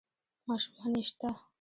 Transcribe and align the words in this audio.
ـ 0.25 0.47
ماشومان 0.47 0.91
يې 0.99 1.03
شته؟ 1.07 1.29